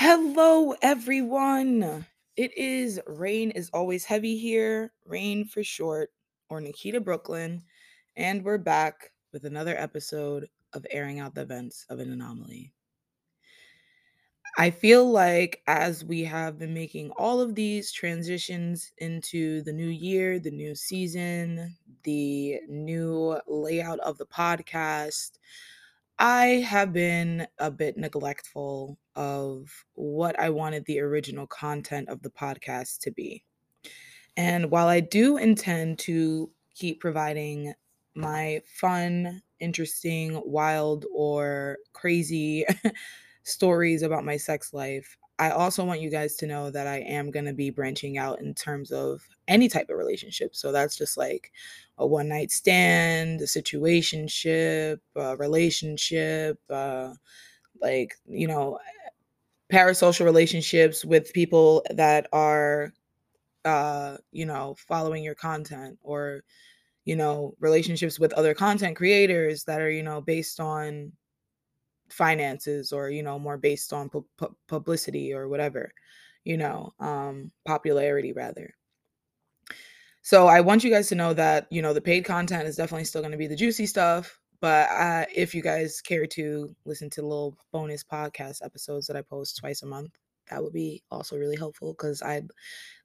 [0.00, 2.06] Hello, everyone.
[2.36, 6.10] It is Rain is Always Heavy here, Rain for short,
[6.48, 7.64] or Nikita Brooklyn,
[8.16, 12.72] and we're back with another episode of Airing Out the Events of an Anomaly.
[14.56, 19.88] I feel like as we have been making all of these transitions into the new
[19.88, 25.38] year, the new season, the new layout of the podcast,
[26.18, 32.30] I have been a bit neglectful of what I wanted the original content of the
[32.30, 33.44] podcast to be.
[34.36, 37.74] And while I do intend to keep providing
[38.14, 42.66] my fun, interesting, wild, or crazy
[43.44, 47.30] stories about my sex life, I also want you guys to know that I am
[47.30, 50.56] going to be branching out in terms of any type of relationship.
[50.56, 51.52] So that's just like
[51.98, 57.14] a one night stand, a situationship, a relationship, uh,
[57.80, 58.78] like, you know,
[59.72, 62.92] parasocial relationships with people that are,
[63.64, 66.42] uh, you know, following your content or,
[67.04, 71.12] you know, relationships with other content creators that are, you know, based on
[72.10, 75.92] finances or you know more based on pu- pu- publicity or whatever
[76.44, 78.74] you know um popularity rather.
[80.22, 83.04] So i want you guys to know that you know the paid content is definitely
[83.04, 84.88] still going to be the juicy stuff but
[85.34, 89.82] if you guys care to listen to little bonus podcast episodes that i post twice
[89.82, 90.18] a month
[90.50, 92.48] that would be also really helpful because i'd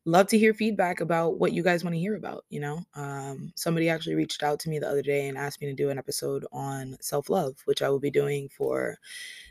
[0.06, 2.82] love to hear feedback about what you guys want to hear about you know?
[2.96, 5.90] Um, somebody actually reached out to me the other day and asked me to do
[5.90, 8.98] an episode on self-love which i will be doing for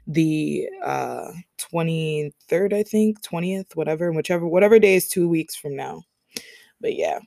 [0.07, 6.03] the uh 23rd i think 20th whatever whichever whatever day is two weeks from now.
[6.81, 7.21] But yeah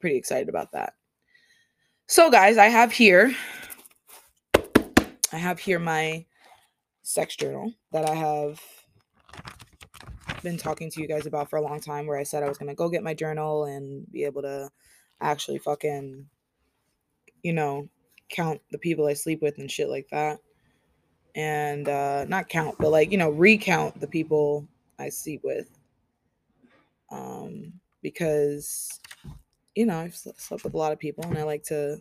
[0.00, 0.94] pretty excited about that.
[2.06, 3.34] So guys i have here
[5.32, 6.24] i have here my
[7.02, 8.60] sex journal that i have
[10.44, 12.58] been talking to you guys about for a long time where I said I was
[12.58, 14.70] going to go get my journal and be able to
[15.20, 16.26] actually fucking
[17.42, 17.88] you know
[18.28, 20.38] count the people I sleep with and shit like that.
[21.34, 25.68] And uh not count, but like, you know, recount the people I sleep with.
[27.10, 29.00] Um because
[29.74, 32.00] you know, I've slept with a lot of people and I like to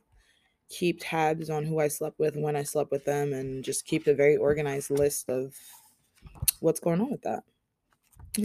[0.70, 4.08] keep tabs on who I slept with when I slept with them and just keep
[4.08, 5.56] a very organized list of
[6.60, 7.44] what's going on with that.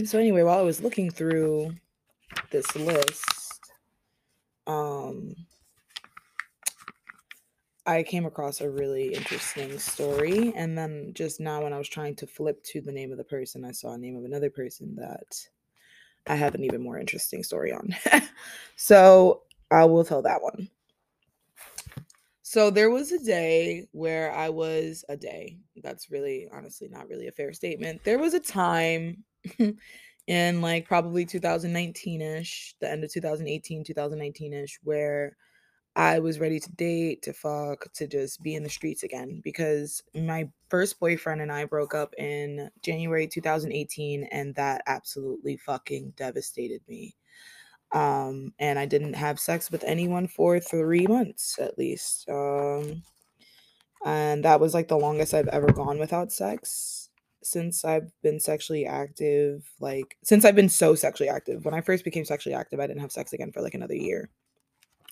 [0.05, 1.73] So anyway, while I was looking through
[2.51, 3.71] this list,
[4.67, 5.33] um,
[7.87, 10.53] I came across a really interesting story.
[10.55, 13.23] And then just now, when I was trying to flip to the name of the
[13.23, 15.47] person, I saw a name of another person that
[16.27, 17.95] I have an even more interesting story on.
[18.75, 20.69] so I will tell that one.
[22.43, 25.57] So there was a day where I was a day.
[25.81, 28.03] That's really, honestly, not really a fair statement.
[28.03, 29.23] There was a time
[30.27, 35.35] in like probably 2019ish, the end of 2018, 2019ish, where
[35.95, 40.03] I was ready to date, to fuck, to just be in the streets again because
[40.15, 46.81] my first boyfriend and I broke up in January 2018 and that absolutely fucking devastated
[46.87, 47.15] me.
[47.91, 52.29] Um and I didn't have sex with anyone for 3 months at least.
[52.29, 53.03] Um
[54.05, 57.08] and that was like the longest I've ever gone without sex
[57.41, 61.65] since I've been sexually active, like since I've been so sexually active.
[61.65, 64.29] When I first became sexually active, I didn't have sex again for like another year,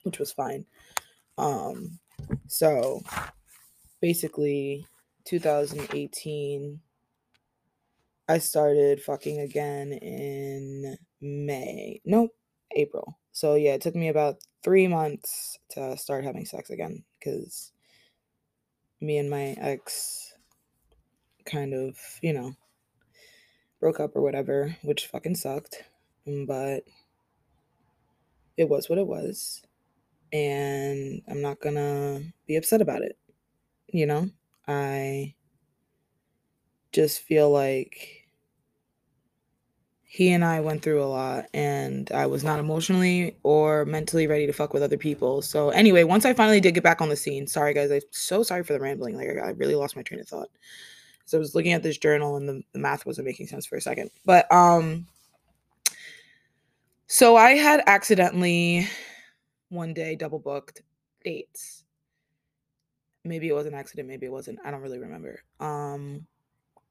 [0.04, 0.66] which was fine.
[1.38, 2.00] Um
[2.48, 3.02] so
[4.02, 4.86] basically
[5.26, 6.80] 2018
[8.30, 12.02] I started fucking again in May.
[12.04, 12.32] Nope,
[12.76, 13.18] April.
[13.32, 17.72] So yeah, it took me about 3 months to start having sex again cuz
[19.00, 20.34] me and my ex
[21.48, 22.54] kind of, you know,
[23.80, 25.84] broke up or whatever, which fucking sucked.
[26.28, 26.84] Mm, but
[28.58, 29.64] it was what it was.
[30.34, 33.18] And I'm not gonna be upset about it.
[33.88, 34.30] You know,
[34.68, 35.36] I
[36.92, 38.28] just feel like
[40.10, 44.48] he and I went through a lot and I was not emotionally or mentally ready
[44.48, 45.42] to fuck with other people.
[45.42, 48.42] So anyway, once I finally did get back on the scene, sorry guys, I'm so
[48.42, 49.16] sorry for the rambling.
[49.16, 50.50] Like I really lost my train of thought.
[51.28, 53.76] So I was looking at this journal and the, the math wasn't making sense for
[53.76, 54.10] a second.
[54.26, 55.06] But um
[57.08, 58.88] so I had accidentally
[59.68, 60.84] one day double booked
[61.26, 61.84] dates.
[63.26, 64.60] Maybe it was an accident, maybe it wasn't.
[64.64, 65.42] I don't really remember.
[65.60, 66.26] Um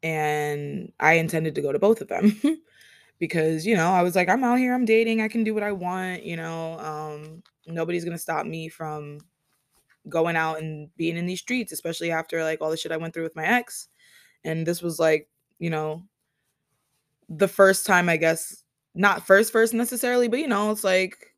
[0.02, 2.38] and I intended to go to both of them
[3.18, 5.62] because, you know, I was like I'm out here, I'm dating, I can do what
[5.62, 6.78] I want, you know.
[6.78, 9.20] Um nobody's to stop me from
[10.10, 13.14] going out and being in these streets, especially after like all the shit I went
[13.14, 13.88] through with my ex
[14.46, 15.28] and this was like
[15.58, 16.02] you know
[17.28, 18.62] the first time, I guess,
[18.94, 21.34] not first first necessarily, but you know, it's like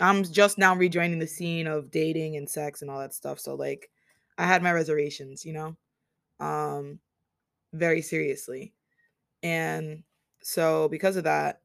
[0.00, 3.38] I'm just now rejoining the scene of dating and sex and all that stuff.
[3.38, 3.90] So like
[4.38, 5.76] I had my reservations, you know,
[6.44, 6.98] um,
[7.72, 8.72] very seriously.
[9.42, 10.02] And
[10.42, 11.60] so because of that,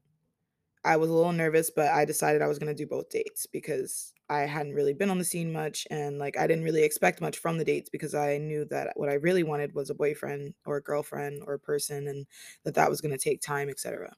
[0.86, 3.46] I was a little nervous, but I decided I was going to do both dates
[3.46, 7.20] because I hadn't really been on the scene much and like I didn't really expect
[7.20, 10.54] much from the dates because I knew that what I really wanted was a boyfriend
[10.64, 12.26] or a girlfriend or a person and
[12.64, 14.14] that that was going to take time, etc.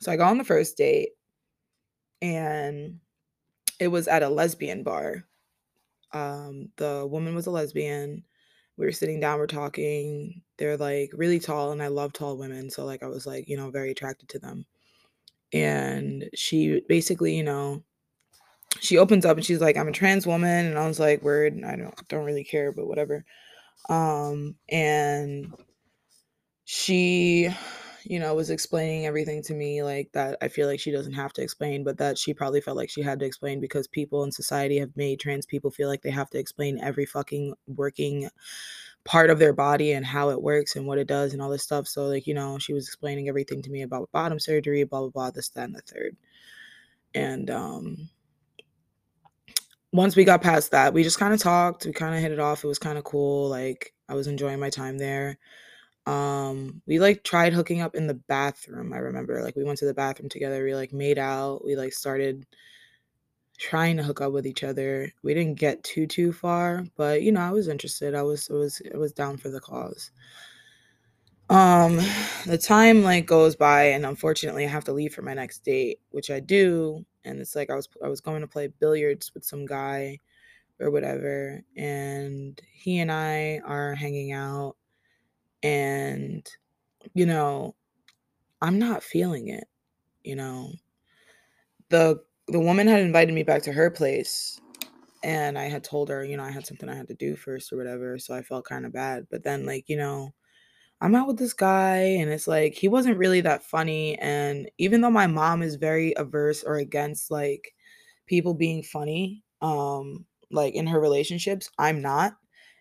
[0.00, 1.10] So I got on the first date
[2.22, 3.00] and
[3.80, 5.26] it was at a lesbian bar.
[6.12, 8.24] Um, the woman was a lesbian.
[8.76, 10.42] We were sitting down, we're talking.
[10.58, 12.70] They're like really tall, and I love tall women.
[12.70, 14.66] So, like, I was like, you know, very attracted to them.
[15.52, 17.82] And she basically, you know,
[18.80, 20.66] she opens up and she's like, I'm a trans woman.
[20.66, 23.24] And I was like, word, I don't don't really care, but whatever.
[23.88, 25.52] Um, and
[26.64, 27.50] she
[28.04, 31.32] you know, was explaining everything to me like that I feel like she doesn't have
[31.34, 34.32] to explain, but that she probably felt like she had to explain because people in
[34.32, 38.28] society have made trans people feel like they have to explain every fucking working
[39.04, 41.62] part of their body and how it works and what it does and all this
[41.62, 41.86] stuff.
[41.86, 45.10] So like, you know, she was explaining everything to me about bottom surgery, blah blah
[45.10, 46.16] blah, this, that, and the third.
[47.14, 48.08] And um
[49.92, 52.40] once we got past that, we just kind of talked, we kind of hit it
[52.40, 52.64] off.
[52.64, 53.48] It was kind of cool.
[53.48, 55.38] Like I was enjoying my time there.
[56.06, 58.92] Um, we like tried hooking up in the bathroom.
[58.92, 60.64] I remember like we went to the bathroom together.
[60.64, 61.64] We like made out.
[61.64, 62.44] We like started
[63.58, 65.12] trying to hook up with each other.
[65.22, 68.14] We didn't get too too far, but you know, I was interested.
[68.14, 70.10] I was I was I was down for the cause.
[71.50, 71.96] Um,
[72.46, 76.00] the time like goes by and unfortunately I have to leave for my next date,
[76.10, 79.44] which I do, and it's like I was I was going to play billiards with
[79.44, 80.18] some guy
[80.80, 84.76] or whatever, and he and I are hanging out
[85.64, 86.46] and
[87.14, 87.74] you know
[88.62, 89.64] i'm not feeling it
[90.22, 90.70] you know
[91.88, 94.60] the the woman had invited me back to her place
[95.22, 97.72] and i had told her you know i had something i had to do first
[97.72, 100.32] or whatever so i felt kind of bad but then like you know
[101.00, 105.00] i'm out with this guy and it's like he wasn't really that funny and even
[105.00, 107.74] though my mom is very averse or against like
[108.26, 112.36] people being funny um like in her relationships i'm not.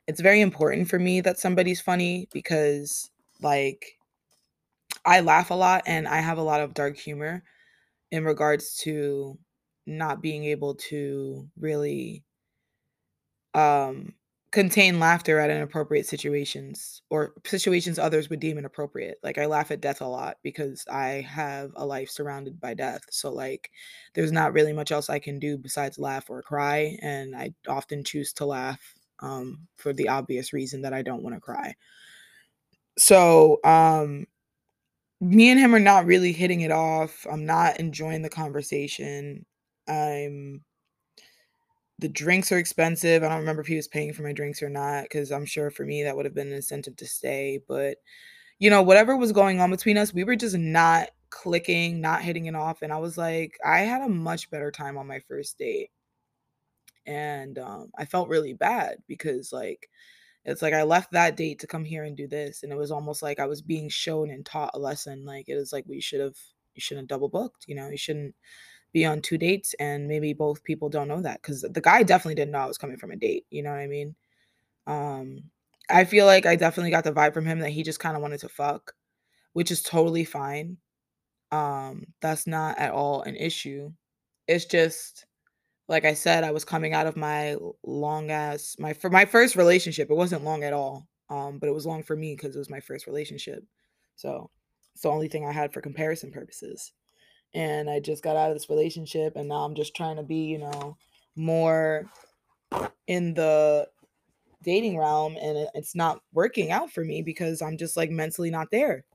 [0.05, 3.09] It's very important for me that somebody's funny because
[3.41, 3.97] like
[5.05, 7.43] I laugh a lot and I have a lot of dark humor
[8.11, 9.37] in regards to
[9.85, 12.23] not being able to really
[13.53, 14.13] um
[14.51, 19.17] contain laughter at inappropriate situations or situations others would deem inappropriate.
[19.23, 23.01] Like I laugh at death a lot because I have a life surrounded by death.
[23.09, 23.71] So like
[24.13, 28.03] there's not really much else I can do besides laugh or cry and I often
[28.03, 31.73] choose to laugh um, for the obvious reason that I don't want to cry.
[32.97, 34.27] So, um,
[35.21, 37.25] me and him are not really hitting it off.
[37.31, 39.45] I'm not enjoying the conversation.
[39.87, 40.63] I'm
[41.99, 43.23] the drinks are expensive.
[43.23, 45.69] I don't remember if he was paying for my drinks or not because I'm sure
[45.71, 47.59] for me that would have been an incentive to stay.
[47.67, 47.97] But
[48.59, 52.45] you know, whatever was going on between us, we were just not clicking, not hitting
[52.45, 52.81] it off.
[52.81, 55.89] And I was like, I had a much better time on my first date
[57.05, 59.89] and um, I felt really bad because like
[60.45, 62.91] it's like I left that date to come here and do this, and it was
[62.91, 65.25] almost like I was being shown and taught a lesson.
[65.25, 66.35] Like it was like we should have
[66.75, 67.65] you shouldn't double booked.
[67.67, 68.35] You know, you shouldn't
[68.93, 72.35] be on two dates, and maybe both people don't know that because the guy definitely
[72.35, 73.45] didn't know I was coming from a date.
[73.49, 74.15] You know what I mean?
[74.87, 75.43] Um,
[75.89, 78.21] I feel like I definitely got the vibe from him that he just kind of
[78.21, 78.93] wanted to fuck,
[79.53, 80.77] which is totally fine.
[81.51, 83.91] Um, that's not at all an issue.
[84.47, 85.25] It's just
[85.87, 89.55] like I said, I was coming out of my long ass my for my first
[89.55, 90.09] relationship.
[90.09, 91.07] It wasn't long at all.
[91.29, 93.63] Um, but it was long for me because it was my first relationship.
[94.15, 94.49] So
[94.93, 96.91] it's the only thing I had for comparison purposes.
[97.53, 100.45] And I just got out of this relationship and now I'm just trying to be,
[100.45, 100.97] you know,
[101.35, 102.09] more
[103.07, 103.87] in the
[104.63, 108.49] dating realm and it, it's not working out for me because I'm just like mentally
[108.49, 109.05] not there.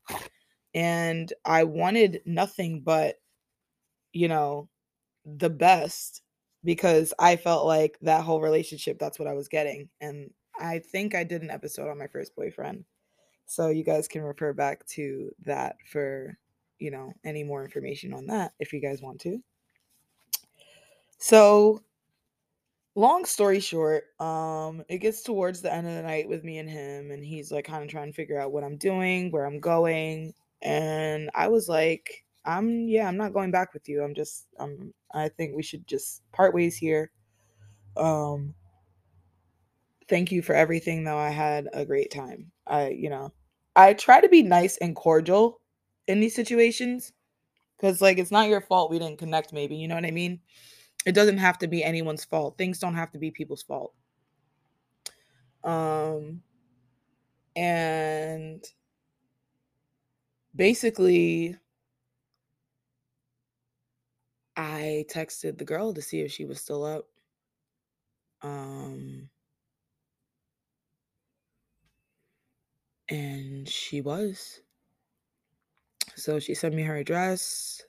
[0.75, 3.17] And I wanted nothing but,
[4.13, 4.69] you know,
[5.25, 6.23] the best
[6.65, 9.89] because I felt like that whole relationship, that's what I was getting.
[10.01, 10.31] And
[10.61, 12.85] I think I did an episode on my first boyfriend.
[13.47, 16.37] So you guys can refer back to that for,
[16.79, 19.43] you know, any more information on that if you guys want to.
[21.19, 21.83] So
[22.95, 26.69] long story short, um, it gets towards the end of the night with me and
[26.69, 29.61] him, and he's like kind of trying to figure out what I'm doing, where I'm
[29.61, 30.35] going.
[30.63, 34.03] And I was like, I'm yeah, I'm not going back with you.
[34.03, 37.11] I'm just I'm I think we should just part ways here.
[37.97, 38.55] Um
[40.09, 41.19] thank you for everything though.
[41.19, 42.51] I had a great time.
[42.67, 43.33] I, you know,
[43.77, 45.61] I try to be nice and cordial
[46.09, 47.13] in these situations
[47.77, 50.41] because like it's not your fault we didn't connect maybe you know what i mean?
[51.07, 52.59] It doesn't have to be anyone's fault.
[52.59, 53.95] Things don't have to be people's fault.
[55.65, 56.43] Um
[57.57, 58.65] and
[60.55, 61.57] basically
[64.57, 67.07] i texted the girl to see if she was still up.
[68.43, 69.31] Um
[73.09, 74.61] and she was
[76.19, 77.83] so she sent me her address.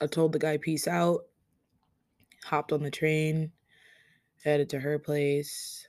[0.00, 1.20] I told the guy peace out.
[2.44, 3.52] Hopped on the train
[4.44, 5.86] headed to her place.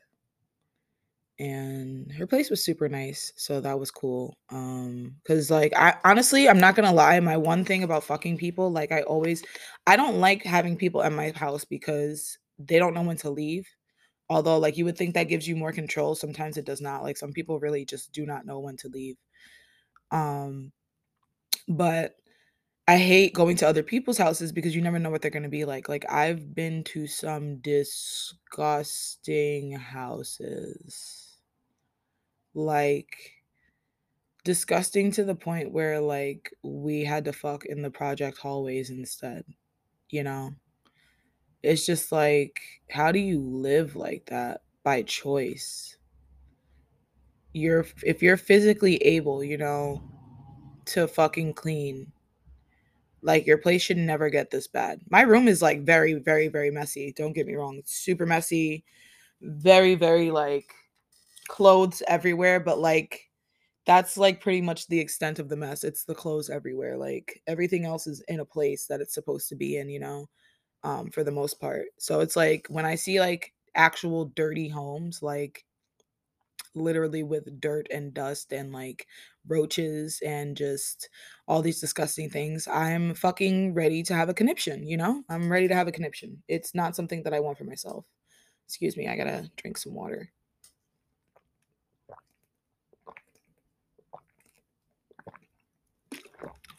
[1.39, 4.37] And her place was super nice so that was cool.
[4.49, 8.71] Um because like i honestly i'm not gonna lie my one thing about fucking people
[8.71, 9.43] like i always
[9.87, 13.67] i don't like having people at my house because they don't know when to leave.
[14.29, 17.03] Although like you would think that gives you more control sometimes it does not.
[17.03, 19.17] Like some people really just do not know when to leave.
[20.11, 20.71] Um
[21.67, 22.15] but
[22.87, 25.49] I hate going to other people's houses because you never know what they're going to
[25.49, 25.87] be like.
[25.87, 31.37] Like I've been to some disgusting houses.
[32.53, 33.15] Like
[34.43, 39.45] disgusting to the point where like we had to fuck in the project hallways instead,
[40.09, 40.53] you know?
[41.63, 45.95] It's just like how do you live like that by choice?
[47.53, 50.12] You're if you're physically able, you know,
[50.85, 52.11] to fucking clean
[53.23, 54.99] like your place should never get this bad.
[55.09, 57.13] My room is like very, very, very messy.
[57.15, 57.77] Don't get me wrong.
[57.77, 58.83] It's super messy.
[59.41, 60.65] Very, very like
[61.47, 63.29] clothes everywhere, but like
[63.85, 65.83] that's like pretty much the extent of the mess.
[65.83, 66.97] It's the clothes everywhere.
[66.97, 70.29] Like everything else is in a place that it's supposed to be in, you know,
[70.83, 71.85] um, for the most part.
[71.97, 75.65] So it's like when I see like actual dirty homes, like
[76.75, 79.07] literally with dirt and dust and like
[79.47, 81.09] roaches and just
[81.47, 85.23] all these disgusting things, I'm fucking ready to have a conniption, you know?
[85.29, 86.43] I'm ready to have a conniption.
[86.47, 88.05] It's not something that I want for myself.
[88.65, 90.31] Excuse me, I gotta drink some water.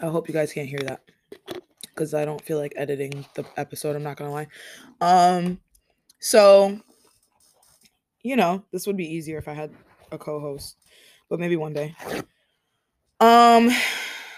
[0.01, 1.03] I hope you guys can't hear that
[1.83, 3.97] because I don't feel like editing the episode.
[3.97, 4.49] I'm not gonna lie.
[5.01, 5.61] Um,
[6.19, 6.81] so
[8.25, 9.71] you know, this would be easier if I had
[10.11, 10.77] a co-host,
[11.29, 11.95] but maybe one day.
[13.21, 13.71] Um,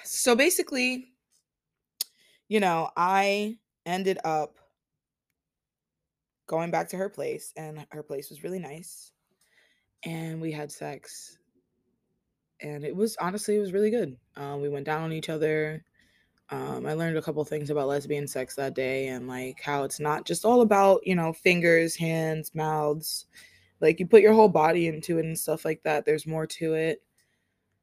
[0.04, 1.06] so basically,
[2.48, 4.56] you know, I ended up
[6.46, 9.12] going back to her place, and her place was really nice,
[10.04, 11.38] and we had sex,
[12.60, 14.16] and it was honestly it was really good.
[14.36, 15.84] Um, we went down on each other.
[16.50, 20.00] Um, I learned a couple things about lesbian sex that day, and like how it's
[20.00, 23.26] not just all about you know fingers, hands, mouths.
[23.80, 26.04] Like you put your whole body into it and stuff like that.
[26.04, 27.02] There's more to it.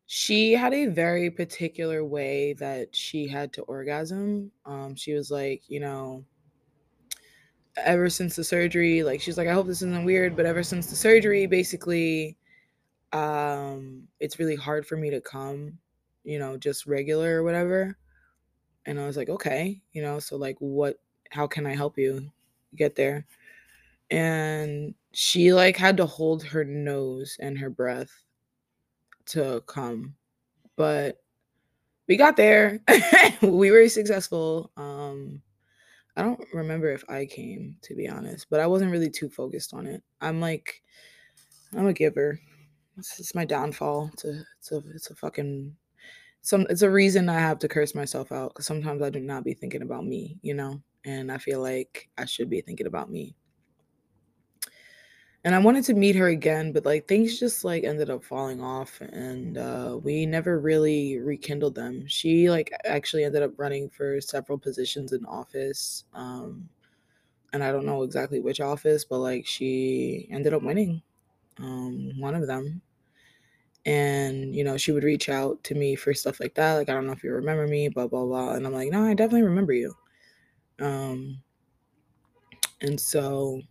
[0.05, 4.51] She had a very particular way that she had to orgasm.
[4.65, 6.25] Um, she was like, you know,
[7.77, 10.87] ever since the surgery, like she's like, I hope this isn't weird, but ever since
[10.87, 12.37] the surgery, basically,
[13.11, 15.77] um, it's really hard for me to come,
[16.23, 17.97] you know, just regular or whatever.
[18.85, 20.99] And I was like, okay, you know, so like what
[21.31, 22.31] how can I help you
[22.75, 23.25] get there?
[24.11, 28.11] And she like had to hold her nose and her breath
[29.27, 30.15] to come.
[30.75, 31.17] But
[32.07, 32.79] we got there.
[33.41, 34.71] we were successful.
[34.75, 35.41] Um
[36.15, 39.73] I don't remember if I came to be honest, but I wasn't really too focused
[39.73, 40.03] on it.
[40.19, 40.81] I'm like
[41.75, 42.39] I'm a giver.
[42.97, 44.11] It's, my downfall.
[44.13, 45.75] It's a it's a it's a fucking
[46.41, 49.43] some it's a reason I have to curse myself out because sometimes I do not
[49.43, 53.11] be thinking about me, you know, and I feel like I should be thinking about
[53.11, 53.35] me.
[55.45, 58.61] And I wanted to meet her again, but like things just like ended up falling
[58.61, 62.07] off and uh we never really rekindled them.
[62.07, 66.05] She like actually ended up running for several positions in office.
[66.13, 66.69] Um
[67.53, 71.01] and I don't know exactly which office, but like she ended up winning
[71.59, 72.81] um one of them.
[73.85, 76.75] And you know, she would reach out to me for stuff like that.
[76.75, 78.53] Like, I don't know if you remember me, blah blah blah.
[78.53, 79.93] And I'm like, no, I definitely remember you.
[80.79, 81.43] Um
[82.81, 83.61] and so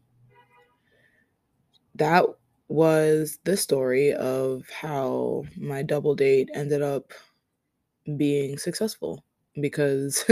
[1.96, 2.24] that
[2.68, 7.12] was the story of how my double date ended up
[8.16, 9.24] being successful
[9.60, 10.24] because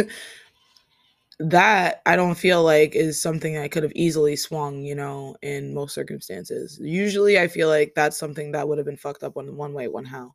[1.38, 5.72] that I don't feel like is something I could have easily swung, you know, in
[5.72, 6.78] most circumstances.
[6.82, 9.88] Usually I feel like that's something that would have been fucked up one one way,
[9.88, 10.34] one how.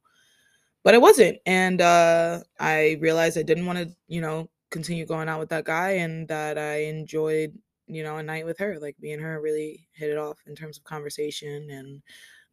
[0.83, 1.39] But it wasn't.
[1.45, 5.65] And uh I realized I didn't want to, you know, continue going out with that
[5.65, 8.79] guy and that I enjoyed you know, a night with her.
[8.79, 12.01] Like me and her really hit it off in terms of conversation and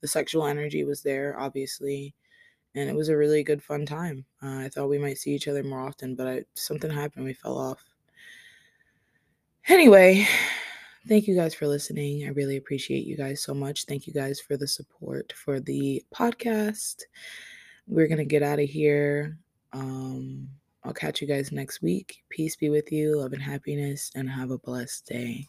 [0.00, 2.14] the sexual energy was there, obviously.
[2.74, 4.24] and it was a really good fun time.
[4.42, 7.24] Uh, I thought we might see each other more often, but I, something happened.
[7.24, 7.82] We fell off.
[9.68, 10.26] Anyway,
[11.08, 12.24] thank you guys for listening.
[12.24, 13.84] I really appreciate you guys so much.
[13.84, 17.02] Thank you guys for the support for the podcast.
[17.86, 19.38] We're going to get out of here.
[19.72, 20.48] Um,
[20.84, 22.22] I'll catch you guys next week.
[22.28, 25.48] Peace be with you, love and happiness, and have a blessed day.